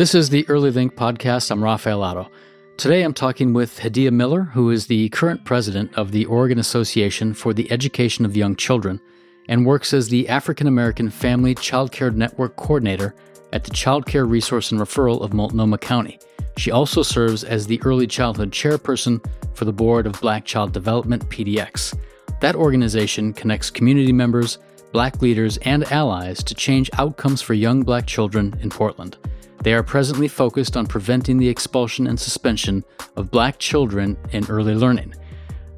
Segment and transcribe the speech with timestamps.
[0.00, 1.50] This is the Early Link podcast.
[1.50, 2.30] I'm Rafael Otto.
[2.78, 7.34] Today I'm talking with Hadiyah Miller, who is the current president of the Oregon Association
[7.34, 8.98] for the Education of Young Children
[9.46, 13.14] and works as the African American Family Child Care Network coordinator
[13.52, 16.18] at the Child Care Resource and Referral of Multnomah County.
[16.56, 19.22] She also serves as the Early Childhood Chairperson
[19.52, 21.94] for the Board of Black Child Development PDX.
[22.40, 24.60] That organization connects community members,
[24.92, 29.18] black leaders, and allies to change outcomes for young black children in Portland.
[29.62, 32.82] They are presently focused on preventing the expulsion and suspension
[33.16, 35.14] of black children in early learning.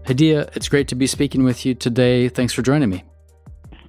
[0.04, 2.28] Hadiyah, it's great to be speaking with you today.
[2.28, 3.04] Thanks for joining me.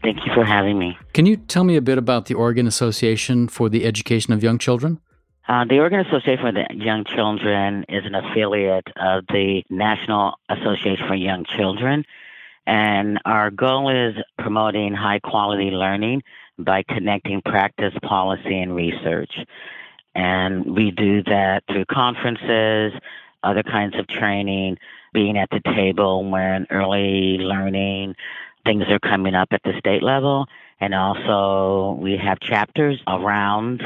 [0.04, 0.98] Thank you for having me.
[1.14, 4.58] Can you tell me a bit about the Oregon Association for the Education of Young
[4.58, 5.00] Children?
[5.48, 11.08] Uh, the Oregon Association for the Young Children is an affiliate of the National Association
[11.08, 12.04] for Young Children.
[12.66, 16.24] And our goal is promoting high quality learning
[16.58, 19.32] by connecting practice, policy, and research.
[20.16, 22.94] And we do that through conferences,
[23.44, 24.78] other kinds of training,
[25.14, 28.16] being at the table when early learning
[28.66, 30.48] things are coming up at the state level.
[30.80, 33.84] And also, we have chapters around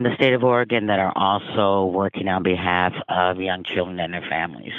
[0.00, 4.26] the state of Oregon that are also working on behalf of young children and their
[4.28, 4.72] families.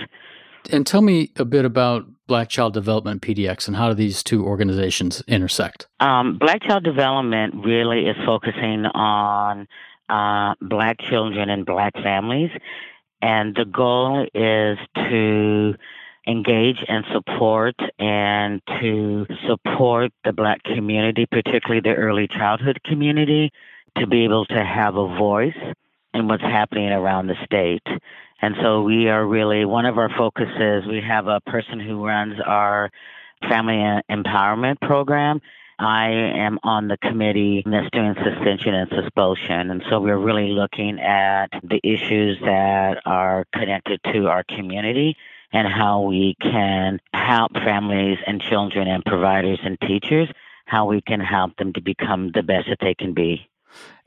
[0.71, 4.45] And tell me a bit about Black Child Development PDX and how do these two
[4.45, 5.87] organizations intersect?
[5.99, 9.67] Um, Black Child Development really is focusing on
[10.09, 12.51] uh, black children and black families.
[13.21, 15.75] And the goal is to
[16.27, 23.51] engage and support and to support the black community, particularly the early childhood community,
[23.97, 25.57] to be able to have a voice
[26.13, 27.85] in what's happening around the state.
[28.41, 32.35] And so we are really, one of our focuses, we have a person who runs
[32.45, 32.89] our
[33.49, 35.41] family empowerment program
[35.79, 39.71] I am on the committee that's doing suspension and suspension.
[39.71, 45.15] And so we're really looking at the issues that are connected to our community
[45.53, 50.27] and how we can help families and children and providers and teachers,
[50.65, 53.49] how we can help them to become the best that they can be.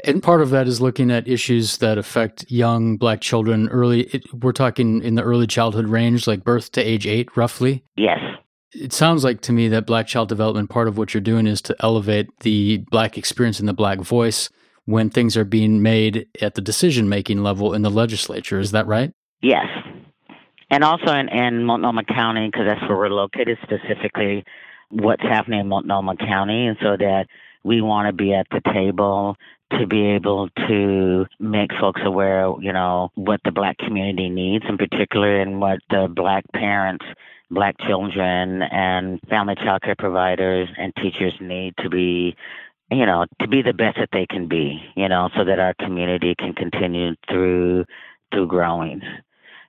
[0.04, 4.02] And part of that is looking at issues that affect young black children early.
[4.02, 7.84] It, we're talking in the early childhood range, like birth to age eight, roughly.
[7.97, 8.18] Yes.
[8.75, 11.60] It sounds like to me that Black Child Development, part of what you're doing is
[11.62, 14.49] to elevate the Black experience and the Black voice
[14.87, 18.59] when things are being made at the decision making level in the legislature.
[18.59, 19.12] Is that right?
[19.43, 19.66] Yes.
[20.71, 24.44] And also in, in Multnomah County, because that's where we're located specifically,
[24.89, 27.27] what's happening in Multnomah County, and so that
[27.62, 29.37] we want to be at the table
[29.78, 34.78] to be able to make folks aware, you know, what the black community needs, in
[34.78, 37.05] particular, and what the black parents
[37.50, 42.34] black children and family child care providers and teachers need to be
[42.91, 45.75] you know to be the best that they can be you know so that our
[45.75, 47.84] community can continue through
[48.33, 49.03] through growing.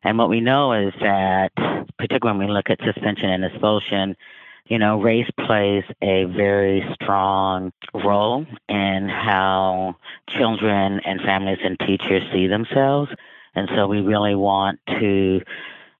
[0.03, 1.51] And what we know is that
[1.97, 4.15] particularly when we look at suspension and expulsion
[4.65, 9.95] you know race plays a very strong role in how
[10.29, 13.09] children and families and teachers see themselves
[13.55, 15.41] and so we really want to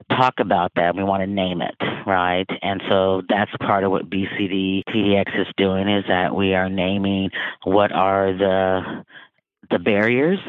[0.10, 0.96] talk about that.
[0.96, 1.76] We want to name it,
[2.06, 2.48] right?
[2.62, 7.30] And so that's part of what BCD PDX is doing is that we are naming
[7.64, 9.06] what are the
[9.70, 10.40] the barriers,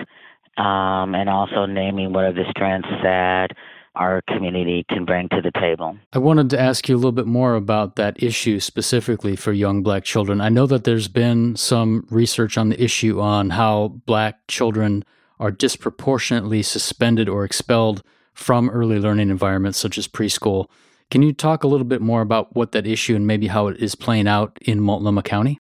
[0.57, 3.51] um, and also naming what are the strengths that
[3.95, 5.97] our community can bring to the table.
[6.13, 9.83] I wanted to ask you a little bit more about that issue specifically for young
[9.83, 10.41] black children.
[10.41, 15.05] I know that there's been some research on the issue on how black children
[15.39, 20.67] are disproportionately suspended or expelled from early learning environments such as preschool.
[21.11, 23.81] Can you talk a little bit more about what that issue and maybe how it
[23.81, 25.59] is playing out in Multnomah County?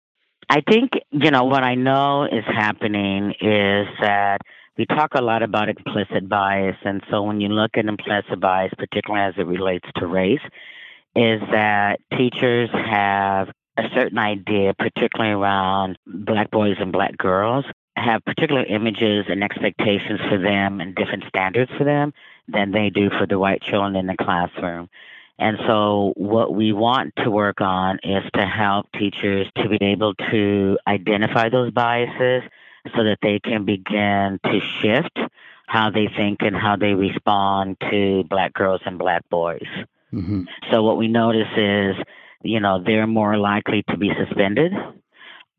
[0.49, 4.39] I think, you know, what I know is happening is that
[4.77, 6.77] we talk a lot about implicit bias.
[6.85, 10.41] And so when you look at implicit bias, particularly as it relates to race,
[11.15, 17.65] is that teachers have a certain idea, particularly around black boys and black girls,
[17.97, 22.13] have particular images and expectations for them and different standards for them
[22.49, 24.89] than they do for the white children in the classroom.
[25.39, 30.15] And so, what we want to work on is to help teachers to be able
[30.31, 32.43] to identify those biases
[32.95, 35.19] so that they can begin to shift
[35.67, 39.67] how they think and how they respond to black girls and black boys.
[40.13, 40.43] Mm-hmm.
[40.73, 41.97] So, what we notice is,
[42.43, 44.73] you know, they're more likely to be suspended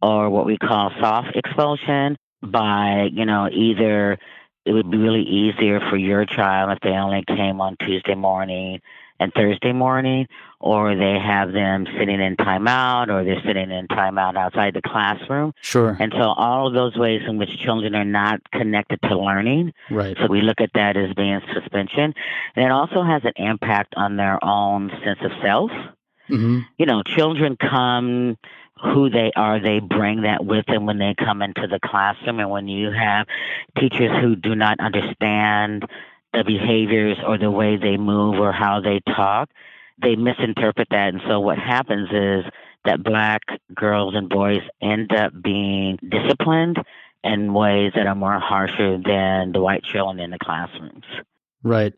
[0.02, 4.18] or what we call soft expulsion by, you know, either
[4.66, 8.80] it would be really easier for your child if they only came on Tuesday morning
[9.22, 10.26] and Thursday morning,
[10.60, 15.54] or they have them sitting in timeout, or they're sitting in timeout outside the classroom.
[15.62, 15.96] Sure.
[16.00, 19.74] And so all of those ways in which children are not connected to learning.
[19.92, 20.18] Right.
[20.20, 22.16] So we look at that as being suspension.
[22.56, 25.72] And it also has an impact on their own sense of self.
[26.30, 26.60] Mm-hmm.
[26.80, 28.38] You know, children come
[28.84, 32.40] who they are, they bring that with them when they come into the classroom.
[32.40, 33.28] And when you have
[33.78, 35.86] teachers who do not understand
[36.34, 39.50] the behaviors or the way they move or how they talk,
[40.02, 41.14] they misinterpret that.
[41.14, 42.52] And so what happens is
[42.86, 43.42] that black
[43.76, 46.78] girls and boys end up being disciplined
[47.24, 51.06] in ways that are more harsher than the white children in the classrooms.
[51.64, 51.94] Right.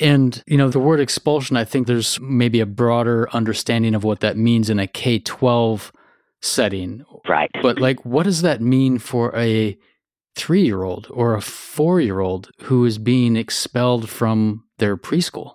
[0.00, 4.20] And, you know, the word expulsion, I think there's maybe a broader understanding of what
[4.20, 5.92] that means in a K 12
[6.42, 7.04] setting.
[7.28, 7.50] Right.
[7.62, 9.78] But, like, what does that mean for a
[10.34, 15.54] three year old or a four year old who is being expelled from their preschool?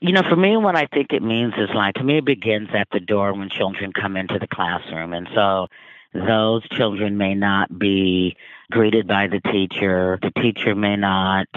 [0.00, 2.68] You know, for me, what I think it means is like, to me, it begins
[2.72, 5.12] at the door when children come into the classroom.
[5.12, 5.66] And so
[6.14, 8.36] those children may not be
[8.70, 10.18] greeted by the teacher.
[10.22, 11.48] The teacher may not,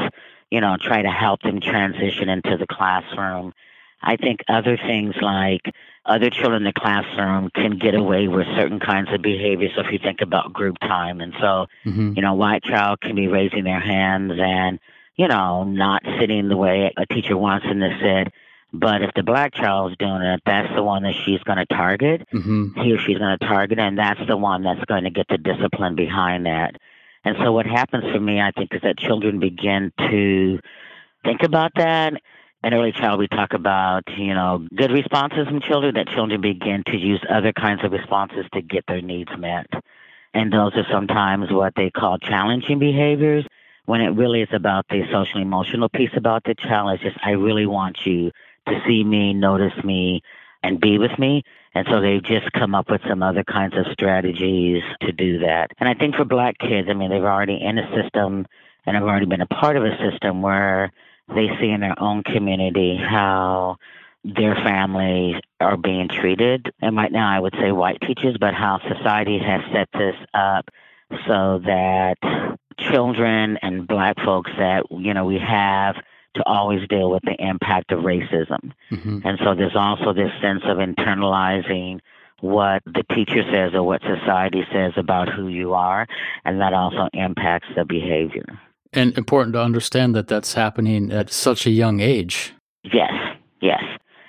[0.51, 3.53] you know, try to help them transition into the classroom.
[4.01, 5.74] I think other things like
[6.05, 9.69] other children in the classroom can get away with certain kinds of behavior.
[9.73, 12.13] So if you think about group time, and so, Mm-hmm.
[12.15, 14.79] you know, white child can be raising their hands and,
[15.15, 18.33] you know, not sitting the way a teacher wants them to sit.
[18.73, 22.27] But if the black child's doing it, that's the one that she's going to target.
[22.33, 22.81] Mm-hmm.
[22.81, 25.38] He or she's going to target, and that's the one that's going to get the
[25.38, 26.77] discipline behind that.
[27.23, 30.59] And so what happens for me, I think, is that children begin to
[31.23, 32.13] think about that.
[32.63, 36.83] In early child, we talk about, you know, good responses from children, that children begin
[36.88, 39.68] to use other kinds of responses to get their needs met.
[40.33, 43.45] And those are sometimes what they call challenging behaviors,
[43.86, 46.94] when it really is about the social emotional piece about the child.
[46.94, 48.31] It's just, I really want you
[48.69, 50.21] to see me, notice me,
[50.63, 51.44] and be with me.
[51.75, 55.71] And so they've just come up with some other kinds of strategies to do that.
[55.80, 58.45] And I think for black kids, I mean, they've already in a system
[58.86, 60.94] and have already been a part of a system where
[61.27, 63.77] they see in their own community how
[64.23, 66.71] their families are being treated.
[66.81, 70.69] And right now, I would say white teachers, but how society has set this up
[71.27, 72.15] so that
[72.77, 75.95] children and black folks that, you know, we have
[76.35, 78.71] to always deal with the impact of racism.
[78.91, 79.19] Mm-hmm.
[79.23, 81.99] And so there's also this sense of internalizing
[82.39, 86.07] what the teacher says or what society says about who you are,
[86.43, 88.59] and that also impacts the behavior.
[88.93, 92.53] And important to understand that that's happening at such a young age.
[92.83, 93.11] Yes,
[93.61, 93.83] yes.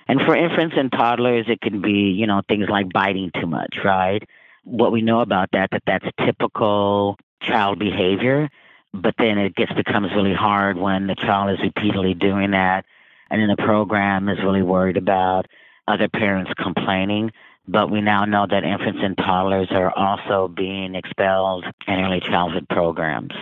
[0.08, 3.76] And for infants and toddlers, it can be, you know, things like biting too much,
[3.84, 4.22] right?
[4.64, 8.49] What we know about that, that that's typical child behavior,
[8.93, 12.84] but then it gets becomes really hard when the child is repeatedly doing that,
[13.31, 15.46] and then the program is really worried about
[15.88, 17.31] other parents complaining.
[17.66, 22.66] But we now know that infants and toddlers are also being expelled in early childhood
[22.69, 23.32] programs.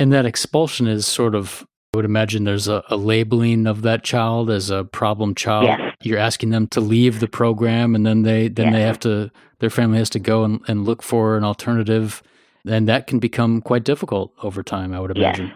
[0.00, 4.02] And that expulsion is sort of, I would imagine there's a, a labeling of that
[4.02, 5.66] child as a problem child.
[5.66, 5.80] Yes.
[6.02, 8.74] You're asking them to leave the program and then they then Yes.
[8.74, 12.22] they have to their family has to go and, and look for an alternative.
[12.66, 15.38] And that can become quite difficult over time, I would Yes.
[15.38, 15.52] imagine.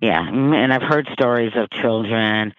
[0.00, 2.54] Yeah, mm, and I've heard stories of children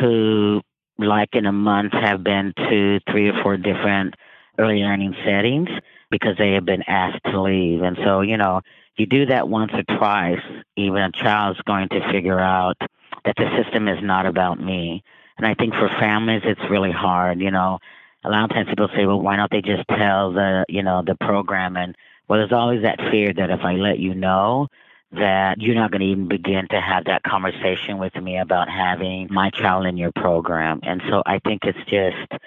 [0.00, 0.62] who,
[0.98, 4.14] like in a month, have been to three or four different
[4.58, 5.68] early learning settings
[6.10, 7.82] because they have been asked to leave.
[7.82, 8.62] And so, you know,
[8.98, 10.42] you do that once or twice,
[10.76, 12.76] even a child's going to figure out
[13.24, 15.02] that the system is not about me.
[15.36, 17.40] And I think for families, it's really hard.
[17.40, 17.78] You know,
[18.24, 21.02] a lot of times people say, well, why don't they just tell the, you know,
[21.06, 21.76] the program?
[21.76, 21.94] And
[22.28, 24.68] well, there's always that fear that if I let you know,
[25.12, 29.28] that you're not going to even begin to have that conversation with me about having
[29.30, 30.80] my child in your program.
[30.82, 32.42] And so I think it's just,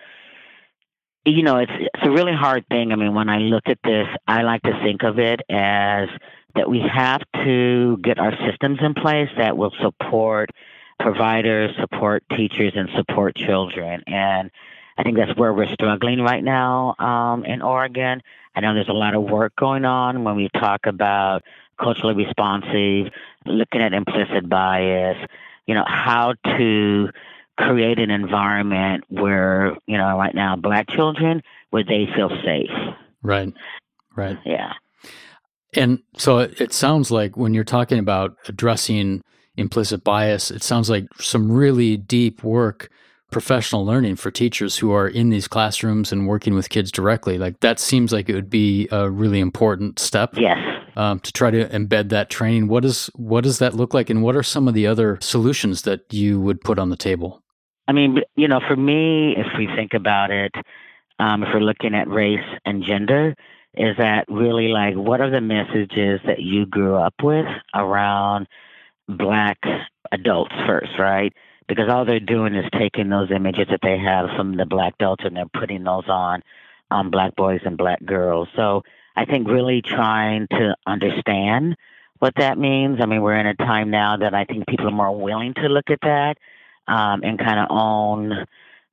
[1.26, 2.92] you know, it's it's a really hard thing.
[2.92, 6.10] I mean, when I look at this, I like to think of it as
[6.56, 10.50] that we have to get our systems in place that will support
[11.00, 14.04] providers, support teachers, and support children.
[14.08, 14.52] And
[14.98, 18.22] I think that's where we're struggling right now um, in Oregon.
[18.56, 21.44] I know there's a lot of work going on when we talk about
[21.80, 23.12] culturally responsive,
[23.46, 25.18] looking at implicit bias,
[25.66, 27.10] you know, how to
[27.58, 32.70] create an environment where, you know, right now, black children, where they feel safe.
[33.24, 33.54] Right.
[34.16, 34.38] Right.
[34.46, 34.74] Yeah.
[35.74, 39.22] And so it, sounds like when you're talking about addressing
[39.56, 42.90] implicit bias, it sounds like some really deep work,
[43.32, 47.38] professional learning for teachers who are in these classrooms and working with kids directly.
[47.38, 50.58] Like that seems like it would be a really important step Yes.
[50.98, 52.68] um, to try to embed that training.
[52.68, 55.84] What does what does that look like, and what are some of the other solutions
[55.84, 57.42] that you would put on the table?
[57.88, 60.52] I mean, you know, for me, if we think about it,
[61.20, 63.36] um, if we're looking at race and gender,
[63.74, 68.48] is that really like what are the messages that you grew up with around
[69.08, 69.60] black
[70.12, 71.34] adults first, right?
[71.68, 75.24] Because all they're doing is taking those images that they have from the black adults
[75.26, 76.44] and they're putting those on
[76.90, 78.50] on black boys and black girls.
[78.56, 78.84] So
[79.16, 81.78] I think really trying to understand
[82.20, 83.00] what that means.
[83.02, 85.70] I mean, we're in a time now that I think people are more willing to
[85.70, 86.38] look at that
[86.88, 88.46] um, and kind of own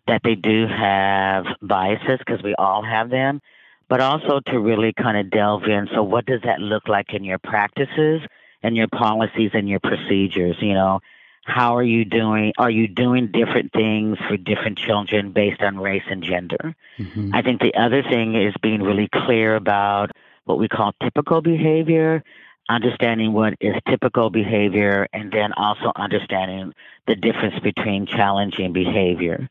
[0.06, 3.40] that they do have biases because we all have them,
[3.88, 5.88] but also to really kind of delve in.
[5.95, 8.23] So, what does that look like in your practices
[8.62, 10.57] and your policies and your procedures?
[10.61, 11.00] You know,
[11.45, 12.52] how are you doing?
[12.59, 16.75] Are you doing different things for different children based on race and gender?
[16.99, 17.35] Mm-hmm.
[17.35, 20.11] I think the other thing is being really clear about
[20.45, 22.23] what we call typical behavior
[22.68, 26.73] understanding what is typical behavior and then also understanding
[27.07, 29.49] the difference between challenging behavior.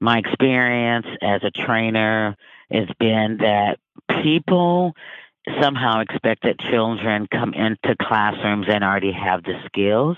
[0.00, 2.36] My experience as a trainer
[2.70, 3.78] has been that
[4.22, 4.94] people
[5.60, 10.16] somehow expect that children come into classrooms and already have the skills,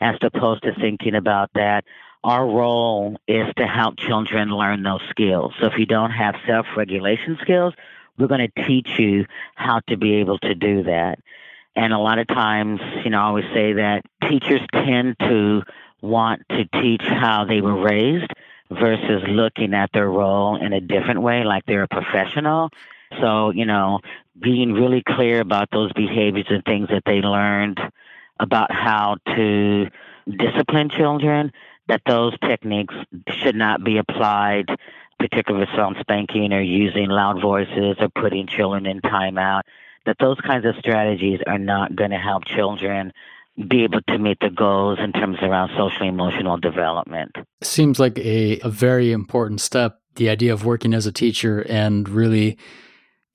[0.00, 1.84] as opposed to thinking about that
[2.22, 5.54] our role is to help children learn those skills.
[5.58, 7.74] So if you don't have self regulation skills,
[8.18, 11.18] we're going to teach you how to be able to do that.
[11.76, 15.62] And a lot of times, you know, I always say that teachers tend to
[16.02, 18.30] want to teach how they were raised
[18.70, 22.70] versus looking at their role in a different way, like they're a professional.
[23.20, 24.00] So, you know,
[24.40, 27.80] being really clear about those behaviors and things that they learned
[28.38, 29.88] about how to
[30.26, 31.52] discipline children,
[31.88, 32.94] that those techniques
[33.28, 34.66] should not be applied,
[35.18, 39.62] particularly with some spanking or using loud voices or putting children in timeout
[40.06, 43.12] that those kinds of strategies are not going to help children
[43.68, 47.30] be able to meet the goals in terms around social emotional development.
[47.62, 52.08] Seems like a, a very important step, the idea of working as a teacher and
[52.08, 52.58] really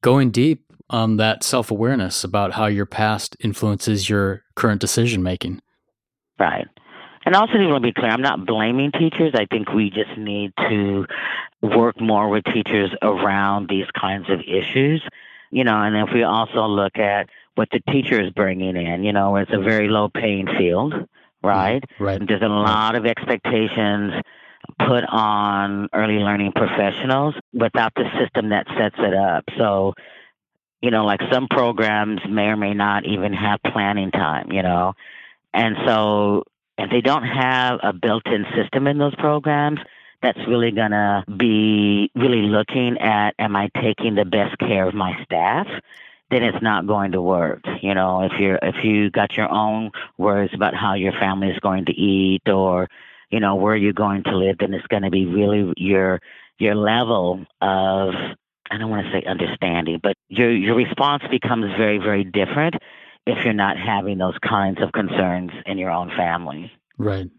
[0.02, 5.62] going deep on that self awareness about how your past influences your current decision making.
[6.40, 6.68] Right.
[7.26, 9.34] And also, to be clear, I'm not blaming teachers.
[9.34, 11.08] I think we just need to
[11.64, 15.02] work more with teachers around these kinds of issues
[15.56, 19.14] you know, and if we also look at what the teacher is bringing in, you
[19.14, 21.48] know, it's a very low paying field, mm-hmm.
[21.48, 21.84] right?
[22.00, 22.22] Right.
[22.26, 24.14] There's a lot of expectations
[24.80, 29.44] put on early learning professionals without the system that sets it up.
[29.58, 29.94] So,
[30.82, 34.94] you know, like some programs may or may not even have planning time, you know.
[35.54, 36.44] And so
[36.78, 39.80] if they don't have a built in system in those programs,
[40.22, 44.94] that's really going to be really looking at am I taking the best care of
[44.94, 45.68] my staff?
[46.32, 47.62] Then it's not going to work.
[47.82, 51.60] You know, if you're if you got your own worries about how your family is
[51.60, 52.88] going to eat or
[53.30, 56.20] you know where you're going to live, then it's going to be really your
[56.58, 58.14] your level of
[58.72, 62.76] I don't want to say understanding, but your your response becomes very very different
[63.28, 66.72] if you're not having those kinds of concerns in your own family.
[66.98, 67.30] Right.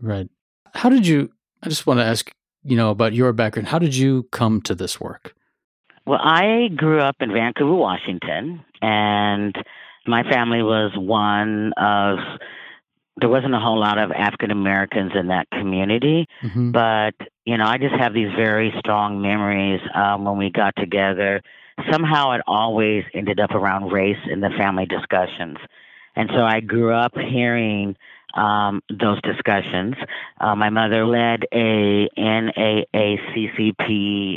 [0.00, 0.28] Right.
[0.74, 1.30] How did you
[1.62, 2.30] I just want to ask,
[2.62, 3.68] you know, about your background.
[3.68, 5.34] How did you come to this work?
[6.06, 9.56] Well, I grew up in Vancouver, Washington, and
[10.06, 12.18] my family was one of
[13.18, 16.70] there wasn't a whole lot of African Americans in that community, mm-hmm.
[16.70, 21.40] but you know, I just have these very strong memories um, when we got together.
[21.90, 25.56] Somehow, it always ended up around race in the family discussions,
[26.14, 27.96] and so I grew up hearing
[28.34, 29.96] um, those discussions.
[30.40, 33.70] Uh, my mother led a NAACP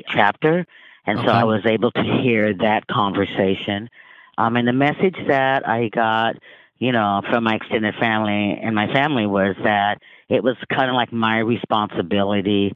[0.10, 0.66] chapter,
[1.10, 1.28] and okay.
[1.28, 3.90] so I was able to hear that conversation.
[4.38, 6.36] Um, and the message that I got,
[6.78, 10.96] you know, from my extended family and my family was that it was kind of
[10.96, 12.74] like my responsibility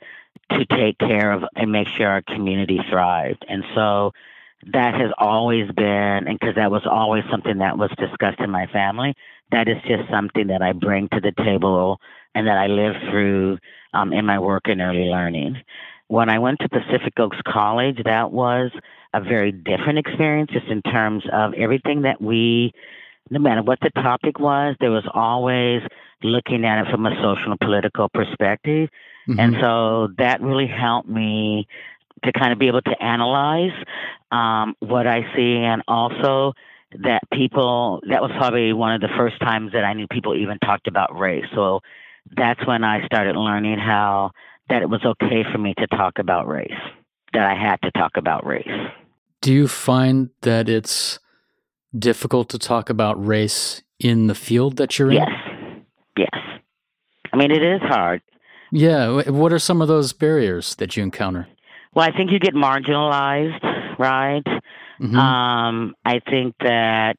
[0.50, 3.46] to take care of and make sure our community thrived.
[3.48, 4.13] And so
[4.74, 8.66] that has always been, and because that was always something that was discussed in my
[8.68, 9.13] family,
[9.52, 12.00] that is just something that I bring to the table
[12.34, 13.60] and that I live through
[13.94, 15.62] um, in my work in early learning.
[16.08, 18.72] When I went to Pacific Oaks College, that was
[19.14, 22.74] a very different experience just in terms of everything that we,
[23.30, 25.82] no matter what the topic was, there was always
[26.22, 28.90] looking at it from a social and political perspective.
[29.28, 29.40] Mm-hmm.
[29.40, 31.68] And so that really helped me
[32.24, 33.74] to kind of be able to analyze
[34.32, 36.54] um, what I see and also
[37.00, 40.60] that people that was probably one of the first times that I knew people even
[40.60, 41.46] talked about race.
[41.56, 41.82] So
[42.36, 44.32] that's when I started learning how
[44.74, 46.72] that it was okay for me to talk about race,
[47.34, 48.68] that I had to talk about race.
[49.39, 51.20] Do you find that it's
[51.98, 55.18] difficult to talk about race in the field that you're in?
[55.18, 55.30] Yes.
[56.18, 56.39] Yes.
[57.32, 58.22] I mean, it is hard
[58.72, 59.30] Yeah.
[59.30, 61.48] What are some of those barriers that you encounter?
[61.94, 64.44] Well, I think you get marginalized, right?
[65.00, 65.15] Mm-hmm.
[65.15, 67.18] Um, I think that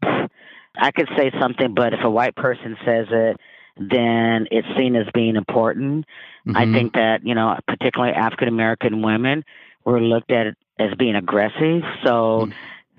[0.77, 3.37] I could say something, but if a white person says it,
[3.77, 6.05] then it's seen as being important.
[6.47, 6.57] Mm-hmm.
[6.57, 9.45] I think that, you know, particularly African American women
[9.85, 11.83] were looked at as being aggressive.
[12.05, 12.51] So, mm-hmm.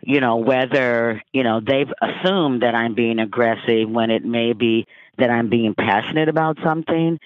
[0.02, 4.88] you know, whether, you know, they've assumed that I'm being aggressive when it may be
[5.18, 7.20] that I'm being passionate about something.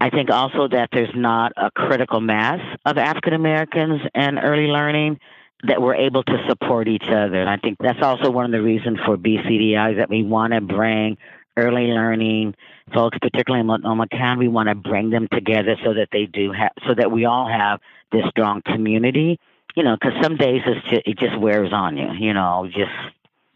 [0.00, 5.18] I think also that there's not a critical mass of African Americans and early learning
[5.66, 7.40] that we're able to support each other.
[7.40, 10.52] And I think that's also one of the reasons for BCDI is that we want
[10.52, 11.16] to bring
[11.56, 12.54] early learning
[12.92, 16.52] folks, particularly in Multnomah County, we want to bring them together so that they do
[16.52, 17.80] have, so that we all have
[18.12, 19.38] this strong community.
[19.76, 22.12] You know, because some days it's just, it just wears on you.
[22.18, 22.92] You know, just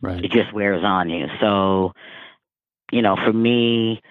[0.00, 0.24] right.
[0.24, 1.26] it just wears on you.
[1.40, 1.92] So,
[2.90, 4.02] you know, for me,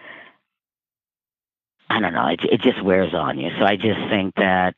[1.89, 2.27] I don't know.
[2.27, 3.49] It, it just wears on you.
[3.59, 4.75] So I just think that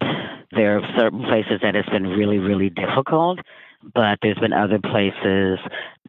[0.51, 3.39] there are certain places that it's been really, really difficult,
[3.93, 5.59] but there's been other places,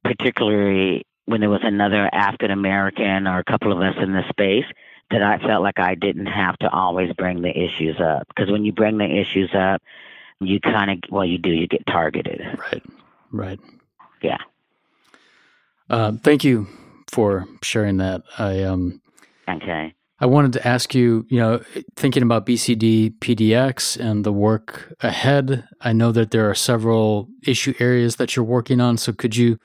[0.05, 4.65] particularly when there was another African American or a couple of us in the space,
[5.11, 8.27] that I felt like I didn't have to always bring the issues up.
[8.29, 9.81] Because when you bring the issues up,
[10.41, 12.41] you kind of, well, you do, you get targeted.
[12.59, 12.83] Right,
[13.31, 13.61] right.
[14.23, 14.39] Yeah.
[15.89, 16.67] Uh, thank you
[17.11, 18.23] for sharing that.
[18.39, 19.01] I um.
[19.49, 19.95] Okay.
[20.23, 21.63] I wanted to ask you, you know,
[21.97, 27.73] thinking about BCD PDX and the work ahead, I know that there are several issue
[27.79, 28.99] areas that you're working on.
[28.99, 29.59] So could you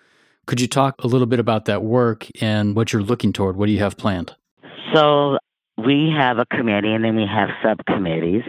[0.46, 3.56] could you talk a little bit about that work and what you're looking toward?
[3.58, 4.36] What do you have planned?
[4.94, 5.38] So
[5.78, 8.44] we have a committee and then we have subcommittees.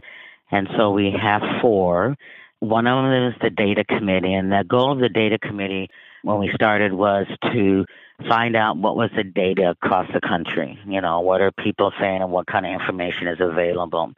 [0.50, 2.16] And so we have four.
[2.60, 4.32] One of them is the data committee.
[4.34, 5.88] And the goal of the data committee
[6.22, 7.84] when we started was to
[8.28, 10.78] find out what was the data across the country.
[10.86, 14.12] You know, what are people saying and what kind of information is available.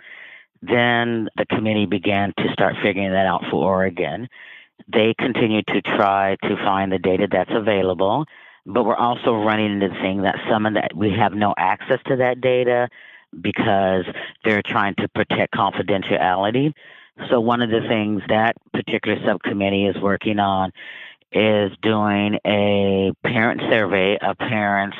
[0.61, 4.29] Then the committee began to start figuring that out for Oregon.
[4.87, 8.25] They continue to try to find the data that's available,
[8.65, 11.99] but we're also running into the thing that some of that we have no access
[12.07, 12.89] to that data
[13.41, 14.05] because
[14.45, 16.73] they're trying to protect confidentiality.
[17.29, 20.73] So one of the things that particular subcommittee is working on
[21.33, 24.97] is doing a parent survey of parents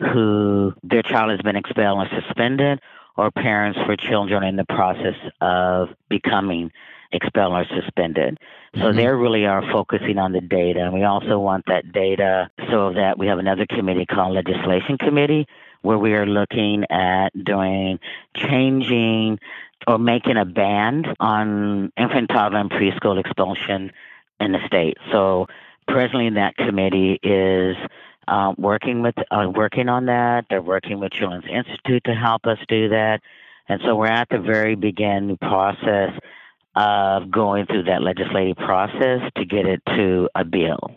[0.00, 2.80] who their child has been expelled or suspended,
[3.16, 6.70] or parents for children in the process of becoming
[7.12, 8.38] expelled or suspended.
[8.74, 8.96] So mm-hmm.
[8.96, 10.80] they really are focusing on the data.
[10.80, 15.46] And we also want that data so that we have another committee called Legislation Committee
[15.82, 17.98] where we are looking at doing
[18.36, 19.38] changing
[19.86, 23.92] or making a ban on infant, toddler, and preschool expulsion
[24.40, 24.96] in the state.
[25.12, 25.46] So
[25.86, 27.76] presently that committee is
[28.26, 30.46] uh, working with uh, working on that.
[30.50, 33.20] They're working with Children's Institute to help us do that,
[33.68, 36.12] and so we're at the very beginning process
[36.78, 40.96] of going through that legislative process to get it to a bill.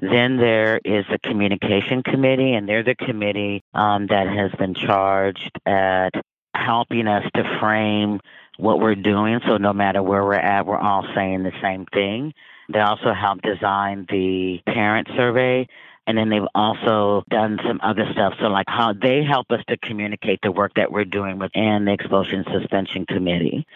[0.00, 5.50] Then there is the communication committee, and they're the committee um, that has been charged
[5.66, 6.10] at
[6.54, 8.20] helping us to frame
[8.56, 9.40] what we're doing.
[9.46, 12.32] So no matter where we're at, we're all saying the same thing.
[12.72, 15.68] They also helped design the parent survey.
[16.06, 18.34] And then they've also done some other stuff.
[18.38, 21.92] So, like how they help us to communicate the work that we're doing within the
[21.92, 23.66] Expulsion Suspension Committee.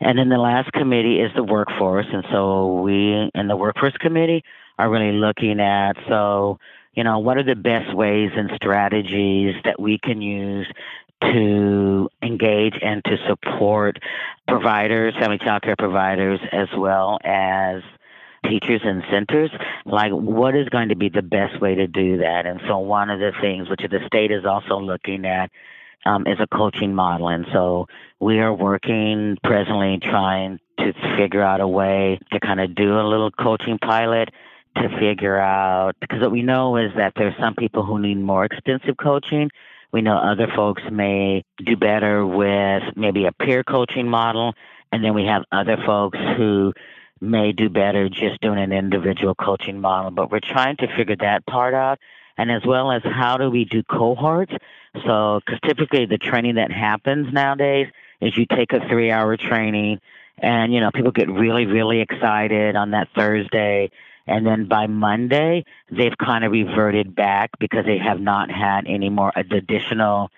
[0.00, 2.06] And then the last committee is the workforce.
[2.12, 4.44] And so we in the workforce committee
[4.78, 6.58] are really looking at so,
[6.94, 10.66] you know, what are the best ways and strategies that we can use
[11.20, 13.98] to engage and to support
[14.46, 17.82] providers, family child care providers, as well as
[18.48, 19.50] teachers and centers,
[19.84, 22.46] like what is going to be the best way to do that?
[22.46, 25.50] And so one of the things which the state is also looking at
[26.08, 27.28] um, is a coaching model.
[27.28, 27.86] And so
[28.18, 33.06] we are working presently trying to figure out a way to kind of do a
[33.06, 34.30] little coaching pilot
[34.76, 38.44] to figure out because what we know is that there's some people who need more
[38.44, 39.50] extensive coaching.
[39.92, 44.54] We know other folks may do better with maybe a peer coaching model.
[44.92, 46.72] And then we have other folks who
[47.20, 51.44] may do better just doing an individual coaching model, but we're trying to figure that
[51.46, 51.98] part out.
[52.38, 54.52] And as well as how do we do cohorts?
[55.04, 57.88] So, because typically the training that happens nowadays
[58.20, 60.00] is you take a three hour training
[60.38, 63.90] and, you know, people get really, really excited on that Thursday.
[64.26, 69.08] And then by Monday, they've kind of reverted back because they have not had any
[69.08, 70.30] more additional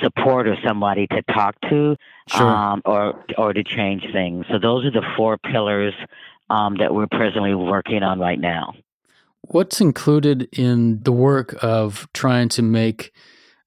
[0.00, 1.96] support or somebody to talk to
[2.28, 2.46] sure.
[2.46, 4.46] um, or or to change things.
[4.50, 5.94] So those are the four pillars
[6.50, 8.74] um, that we're presently working on right now.
[9.42, 13.12] What's included in the work of trying to make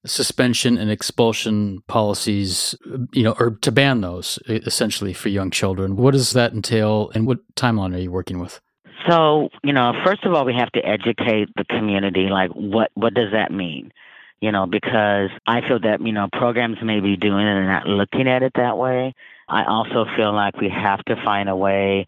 [0.06, 2.74] suspension and expulsion policies,
[3.12, 5.96] you know, or to ban those essentially for young children.
[5.96, 8.60] What does that entail and what timeline are you working with?
[9.08, 12.28] So, you know, first of all, we have to educate the community.
[12.28, 13.92] Like, what what does that mean?
[14.40, 17.86] You know, because I feel that you know programs may be doing it and not
[17.86, 19.14] looking at it that way.
[19.48, 22.06] I also feel like we have to find a way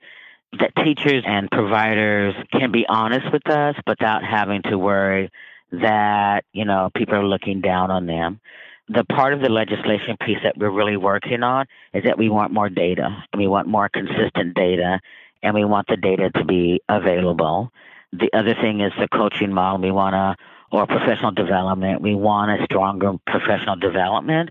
[0.59, 5.31] that teachers and providers can be honest with us without having to worry
[5.73, 8.41] that, you know, people are looking down on them.
[8.89, 12.53] The part of the legislation piece that we're really working on is that we want
[12.53, 13.25] more data.
[13.37, 15.01] We want more consistent data
[15.43, 17.71] and we want the data to be available.
[18.13, 19.81] The other thing is the coaching model.
[19.83, 20.37] We want to,
[20.73, 22.01] or professional development.
[22.01, 24.51] We want a stronger professional development.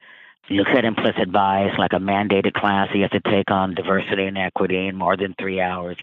[0.49, 4.37] Look at implicit bias, like a mandated class you have to take on diversity and
[4.37, 5.97] equity in more than three hours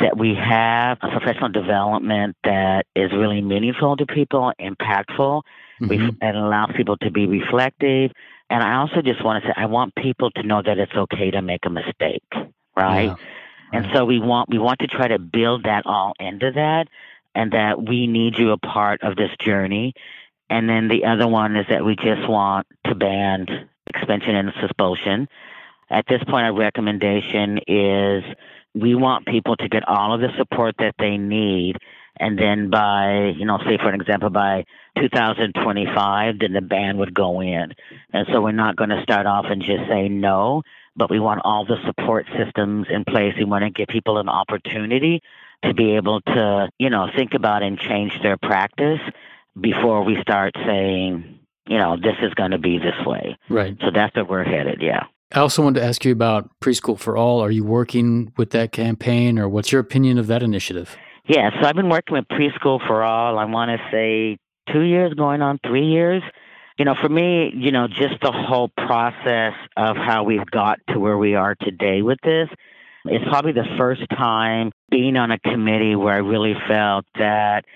[0.00, 5.42] that we have a professional development that is really meaningful to people, impactful,
[5.80, 6.08] mm-hmm.
[6.20, 8.10] and allows people to be reflective.
[8.48, 11.30] And I also just want to say, I want people to know that it's okay
[11.30, 12.24] to make a mistake,
[12.76, 13.04] right?
[13.04, 13.16] Yeah.
[13.72, 16.88] And so we want we want to try to build that all into that,
[17.34, 19.94] and that we need you a part of this journey.
[20.48, 25.28] And then the other one is that we just want to ban expansion and expulsion.
[25.88, 28.24] At this point, our recommendation is
[28.74, 31.76] we want people to get all of the support that they need.
[32.18, 34.64] And then by, you know, say for an example, by
[34.98, 37.72] 2025, then the ban would go in.
[38.12, 40.62] And so we're not going to start off and just say no,
[40.96, 43.34] but we want all the support systems in place.
[43.38, 45.22] We want to give people an opportunity
[45.64, 49.00] to be able to, you know, think about and change their practice
[49.58, 53.38] before we start saying, you know, this is going to be this way.
[53.48, 53.76] Right.
[53.80, 54.82] So that's where we're headed.
[54.82, 55.04] Yeah.
[55.32, 57.40] I also wanted to ask you about Preschool for All.
[57.40, 60.96] Are you working with that campaign, or what's your opinion of that initiative?
[61.28, 64.38] Yeah, so I've been working with Preschool for All, I want to say
[64.72, 66.24] two years, going on three years.
[66.78, 70.98] You know, for me, you know, just the whole process of how we've got to
[70.98, 72.48] where we are today with this,
[73.04, 77.66] it's probably the first time being on a committee where I really felt that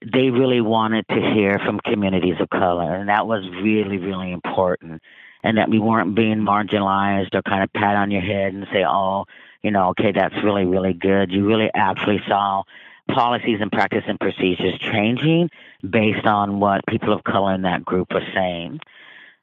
[0.00, 2.94] they really wanted to hear from communities of color.
[2.94, 5.02] And that was really, really important
[5.42, 8.84] and that we weren't being marginalized or kind of pat on your head and say,
[8.86, 9.24] oh,
[9.62, 11.30] you know, okay, that's really, really good.
[11.30, 12.62] You really actually saw
[13.08, 15.50] policies and practice and procedures changing
[15.88, 18.80] based on what people of color in that group were saying.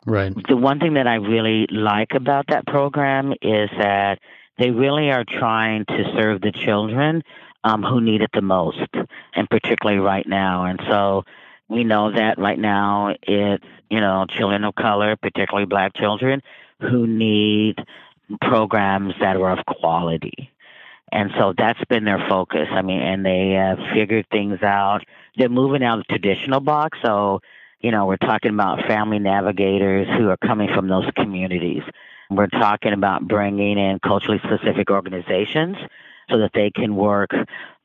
[0.05, 0.33] Right.
[0.47, 4.19] The one thing that I really like about that program is that
[4.57, 7.23] they really are trying to serve the children
[7.63, 8.87] um, who need it the most,
[9.33, 10.65] and particularly right now.
[10.65, 11.23] And so
[11.69, 16.41] we know that right now it's, you know, children of color, particularly black children,
[16.81, 17.75] who need
[18.41, 20.51] programs that are of quality.
[21.11, 22.67] And so that's been their focus.
[22.71, 24.99] I mean, and they have figured things out.
[25.37, 26.97] They're moving out of the traditional box.
[27.03, 27.41] So,
[27.79, 31.83] you know, we're talking about family navigators who are coming from those communities.
[32.29, 35.77] We're talking about bringing in culturally specific organizations
[36.29, 37.31] so that they can work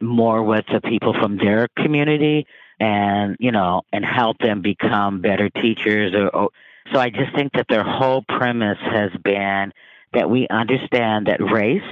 [0.02, 2.46] more with the people from their community
[2.80, 6.50] and you know and help them become better teachers or, or
[6.92, 9.72] so i just think that their whole premise has been
[10.14, 11.82] that we understand that race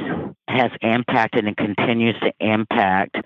[0.48, 3.16] has impacted and continues to impact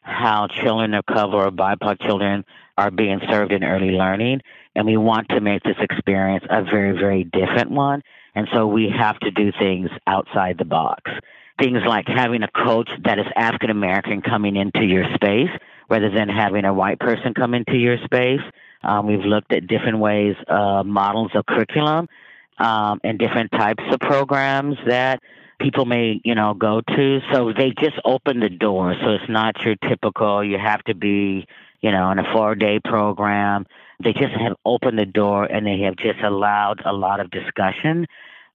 [0.00, 2.44] how children of color or BIPOC children
[2.78, 4.40] are being served in early learning.
[4.74, 8.02] And we want to make this experience a very, very different one.
[8.34, 11.10] And so we have to do things outside the box.
[11.58, 15.50] Things like having a coach that is African American coming into your space
[15.88, 18.40] rather than having a white person come into your space.
[18.82, 22.08] Um, we've looked at different ways, uh, models of curriculum,
[22.58, 25.20] um, and different types of programs that
[25.60, 27.20] people may, you know, go to.
[27.32, 28.94] So they just open the door.
[29.02, 31.46] So it's not your typical, you have to be,
[31.80, 33.66] you know, in a four day program.
[34.02, 38.06] They just have opened the door and they have just allowed a lot of discussion.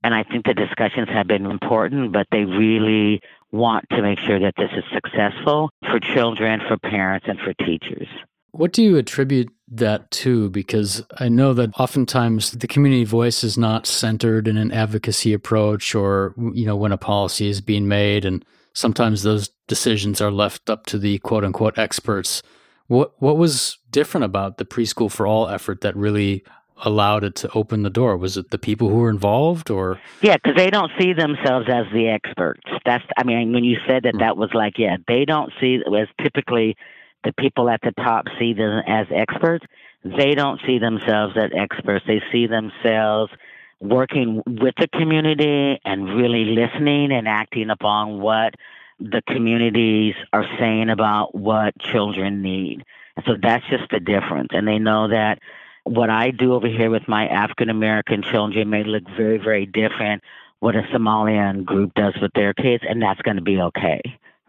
[0.03, 4.39] And I think the discussions have been important, but they really want to make sure
[4.39, 8.07] that this is successful for children, for parents, and for teachers.
[8.51, 10.49] What do you attribute that to?
[10.49, 15.95] Because I know that oftentimes the community voice is not centered in an advocacy approach
[15.95, 20.69] or, you know, when a policy is being made, and sometimes those decisions are left
[20.69, 22.43] up to the quote unquote experts.
[22.87, 26.43] What, what was different about the preschool for all effort that really
[26.81, 28.17] allowed it to open the door?
[28.17, 31.85] Was it the people who were involved, or yeah, because they don't see themselves as
[31.93, 32.61] the experts.
[32.85, 34.19] That's I mean, when you said that, mm.
[34.19, 36.75] that was like yeah, they don't see as typically
[37.23, 39.65] the people at the top see them as experts.
[40.03, 42.05] They don't see themselves as experts.
[42.07, 43.31] They see themselves
[43.79, 48.53] working with the community and really listening and acting upon what
[48.99, 52.83] the communities are saying about what children need.
[53.15, 54.49] And so that's just the difference.
[54.51, 55.39] And they know that
[55.83, 60.23] what I do over here with my African American children may look very, very different
[60.61, 63.99] what a Somalian group does with their kids, and that's going to be okay,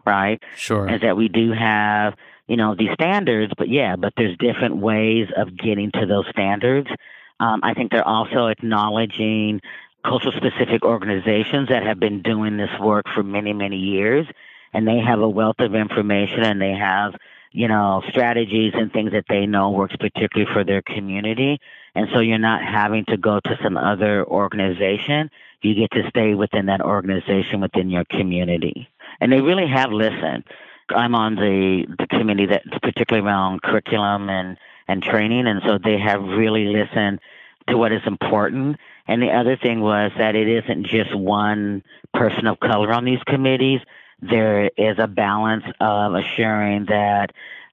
[0.05, 0.41] right?
[0.55, 0.87] Sure.
[0.87, 2.13] Is that we do have,
[2.47, 6.87] you know, these standards, but yeah, but there's different ways of getting to those standards.
[7.39, 9.59] Um, I think they're also acknowledging
[10.05, 14.27] cultural specific organizations that have been doing this work for many, many years,
[14.71, 17.15] and they have a wealth of information and they have
[17.53, 21.59] you know, strategies and things that they know works particularly for their community.
[21.95, 25.29] And so you're not having to go to some other organization.
[25.61, 28.89] You get to stay within that organization within your community.
[29.21, 30.43] And they really have listened.
[30.89, 35.45] I'm on the, the committee that's particularly around curriculum and, and training.
[35.45, 37.19] And so they have really listened
[37.69, 38.77] to what is important.
[39.07, 41.83] And the other thing was that it isn't just one
[42.15, 43.79] person of color on these committees
[44.29, 47.31] there is a balance of assuring that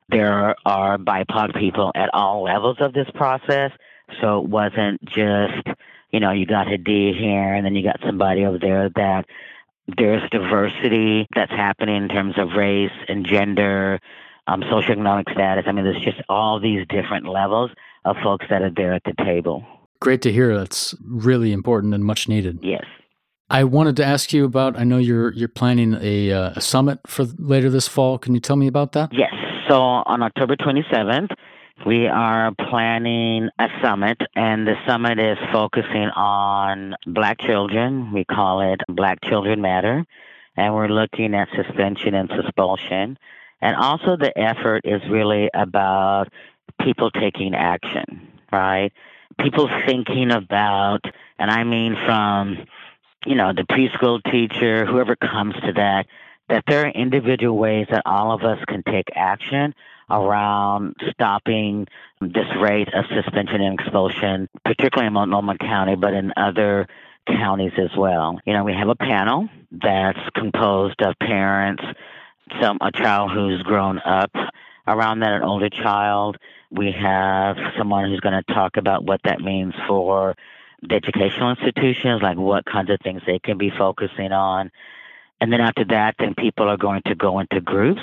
[0.09, 3.73] there are BIPOC people at all levels of this process.
[4.21, 5.67] So it wasn't just,
[6.11, 9.27] you know, you got Hadiyah here and then you got somebody over there that
[9.97, 14.01] there's diversity that's happening in terms of race and gender,
[14.47, 15.65] um, socioeconomic status.
[15.67, 17.71] I mean, there's just all these different levels
[18.05, 19.65] of folks that are there at the table.
[20.01, 20.57] Great to hear.
[20.57, 22.59] That's really important and much needed.
[22.63, 22.85] Yes.
[23.51, 24.79] I wanted to ask you about.
[24.79, 28.17] I know you're you're planning a, uh, a summit for later this fall.
[28.17, 29.13] Can you tell me about that?
[29.13, 29.35] Yes.
[29.69, 31.31] So on October 27th,
[31.85, 38.13] we are planning a summit, and the summit is focusing on Black children.
[38.13, 40.05] We call it Black Children Matter,
[40.57, 43.19] and we're looking at suspension and expulsion.
[43.61, 46.29] And also, the effort is really about
[46.81, 48.93] people taking action, right?
[49.41, 51.05] People thinking about,
[51.39, 52.67] and I mean from
[53.27, 56.07] you know, the preschool teacher, whoever comes to that,
[56.49, 59.75] that there are individual ways that all of us can take action
[60.11, 61.87] around stopping
[62.21, 66.87] this rate of suspension and expulsion, particularly in Multnomah County, but in other
[67.27, 68.41] counties as well.
[68.45, 71.85] You know, we have a panel that's composed of parents,
[72.61, 74.33] some a child who's grown up
[74.89, 76.37] around that, an older child.
[76.71, 80.35] We have someone who's going to talk about what that means for
[80.83, 84.71] the educational institutions, like what kinds of things they can be focusing on.
[85.41, 88.03] And then after that, then people are going to go into groups.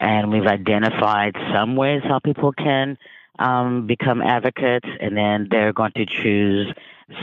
[0.00, 2.98] And we've identified some ways how people can
[3.38, 4.88] um, become advocates.
[5.00, 6.72] And then they're going to choose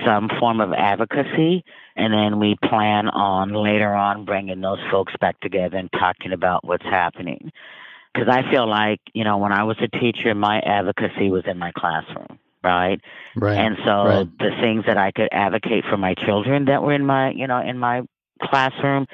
[0.05, 1.63] some form of advocacy.
[1.95, 6.65] And then we plan on later on bringing those folks back together and talking about
[6.65, 7.51] what's happening.
[8.13, 11.57] Because I feel like, you know, when I was a teacher, my advocacy was in
[11.57, 12.99] my classroom right?
[13.35, 13.57] Right.
[13.57, 14.37] And so right.
[14.39, 17.59] the things that I could advocate for my children that were in my, you know,
[17.61, 18.01] in my
[18.41, 19.05] classroom,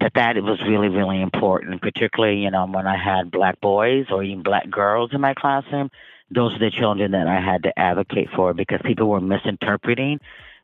[0.00, 1.82] that that was really, really important.
[1.82, 5.90] Particularly, you know, when I had black boys or even black girls in my classroom,
[6.30, 10.18] those are the children that I had to advocate for because people were misinterpreting,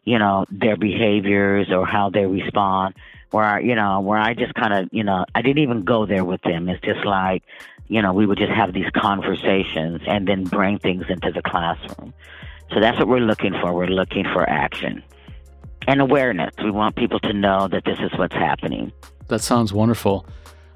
[0.05, 2.94] you know, their behaviors or how they respond.
[3.31, 6.24] Where you know, where I just kind of, you know, I didn't even go there
[6.24, 6.68] with them.
[6.68, 7.44] It's just like,
[7.90, 12.14] you know, we would just have these conversations and then bring things into the classroom.
[12.72, 13.74] So that's what we're looking for.
[13.74, 15.03] We're looking for action
[15.88, 16.55] and awareness.
[16.62, 18.92] We want people to know that this is what's happening.
[19.26, 20.24] That sounds wonderful.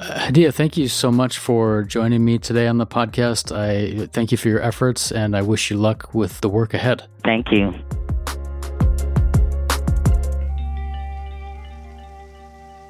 [0.01, 3.57] Uh, Hadiyah, thank you so much for joining me today on the podcast.
[3.57, 7.07] I thank you for your efforts and I wish you luck with the work ahead.
[7.23, 7.73] Thank you.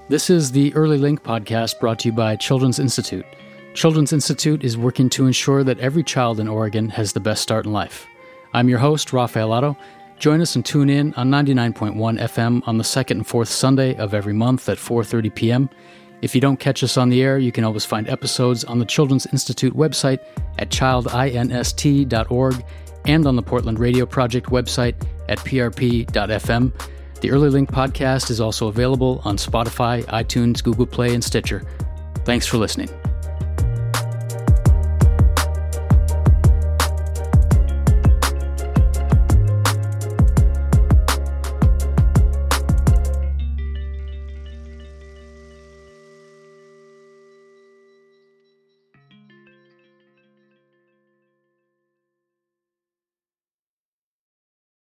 [0.08, 3.26] This is the Early Link podcast brought to you by Children's Institute.
[3.74, 7.66] Children's Institute is working to ensure that every child in Oregon has the best start
[7.66, 8.06] in life.
[8.52, 9.76] I'm your host, Rafael Otto.
[10.20, 14.14] Join us and tune in on 99.1 FM on the second and fourth Sunday of
[14.14, 15.68] every month at 4:30 p.m.
[16.22, 18.84] If you don't catch us on the air, you can always find episodes on the
[18.84, 20.20] Children's Institute website
[20.58, 22.64] at childinst.org
[23.06, 24.94] and on the Portland Radio Project website
[25.28, 26.72] at prp.fm.
[27.20, 31.66] The Early Link podcast is also available on Spotify, iTunes, Google Play, and Stitcher.
[32.24, 32.88] Thanks for listening.